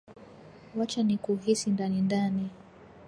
Wacha 0.75 1.03
nikuhisi 1.03 1.69
ndani 1.69 2.01
ndani 2.01 2.49